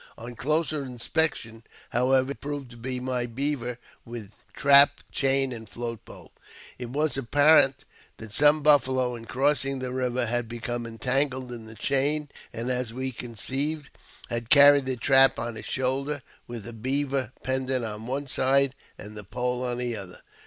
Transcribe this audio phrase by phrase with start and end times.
[0.17, 6.03] On closer inspection, however, it proved to be my beaver, with trap, chain, and float
[6.05, 6.31] pole.
[6.79, 7.85] It was apparent
[8.17, 12.91] that some buffalo, in crossing the river, had become entangled in the chain, and, as
[12.91, 13.91] we conceived,
[14.27, 19.15] had carried the trap on his shoulder, with the beaver pendent on one side and
[19.15, 20.21] the pole on the other.